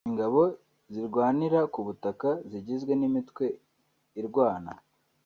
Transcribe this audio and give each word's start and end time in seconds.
Ingabo 0.09 0.41
zirwanira 0.93 1.59
ku 1.73 1.79
butaka 1.87 2.29
zigizwe 2.49 2.91
n’imitwe 2.99 3.45
irwana 4.21 4.71